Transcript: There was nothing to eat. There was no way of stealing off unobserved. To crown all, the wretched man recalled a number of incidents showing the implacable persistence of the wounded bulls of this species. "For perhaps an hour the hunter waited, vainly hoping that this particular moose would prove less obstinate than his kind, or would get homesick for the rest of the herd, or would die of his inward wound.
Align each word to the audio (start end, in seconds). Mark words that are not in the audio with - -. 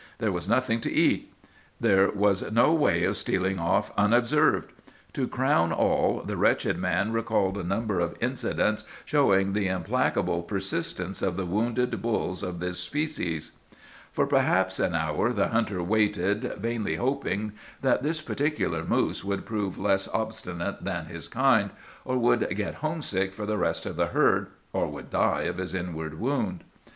There 0.17 0.31
was 0.31 0.49
nothing 0.49 0.81
to 0.81 0.91
eat. 0.91 1.31
There 1.79 2.09
was 2.09 2.51
no 2.51 2.73
way 2.73 3.03
of 3.03 3.17
stealing 3.17 3.59
off 3.59 3.91
unobserved. 3.95 4.71
To 5.13 5.27
crown 5.27 5.71
all, 5.71 6.23
the 6.25 6.37
wretched 6.37 6.79
man 6.79 7.11
recalled 7.13 7.55
a 7.55 7.63
number 7.63 7.99
of 7.99 8.17
incidents 8.19 8.83
showing 9.05 9.53
the 9.53 9.67
implacable 9.67 10.41
persistence 10.41 11.21
of 11.21 11.37
the 11.37 11.45
wounded 11.45 12.01
bulls 12.01 12.41
of 12.41 12.57
this 12.59 12.79
species. 12.79 13.51
"For 14.11 14.25
perhaps 14.25 14.79
an 14.79 14.95
hour 14.95 15.31
the 15.33 15.49
hunter 15.49 15.83
waited, 15.83 16.51
vainly 16.57 16.95
hoping 16.95 17.51
that 17.83 18.01
this 18.01 18.21
particular 18.21 18.83
moose 18.83 19.23
would 19.23 19.45
prove 19.45 19.77
less 19.77 20.07
obstinate 20.07 20.83
than 20.83 21.05
his 21.05 21.27
kind, 21.27 21.69
or 22.05 22.17
would 22.17 22.49
get 22.55 22.73
homesick 22.81 23.35
for 23.35 23.45
the 23.45 23.59
rest 23.59 23.85
of 23.85 23.97
the 23.97 24.07
herd, 24.07 24.47
or 24.73 24.87
would 24.87 25.11
die 25.11 25.43
of 25.43 25.57
his 25.57 25.75
inward 25.75 26.19
wound. 26.19 26.63